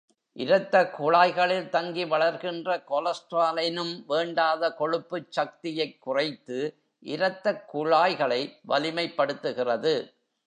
[0.35, 6.59] இரத்த குழாய்களில் தங்கி வளர்கின்ற கொலஸ்ட்ரால் எனும் வேண்டாத கொழுப்புச் சக்தியைக் குறைத்து,
[7.05, 8.41] இரத்தக் குழாய்களை
[8.67, 9.95] வலிமைப்படுத்துகிறது.